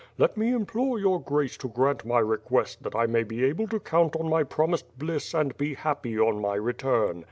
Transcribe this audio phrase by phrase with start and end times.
[0.17, 3.79] Let me implore Your Grace to grant my request that 1 may be able to
[3.79, 7.19] count on my promised bliss and be happy on my return.